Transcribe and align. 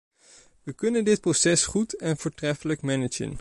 We 0.63 0.73
kunnen 0.73 1.03
dit 1.03 1.21
proces 1.21 1.65
goed 1.65 1.93
en 1.93 2.17
voortreffelijk 2.17 2.81
managen. 2.81 3.29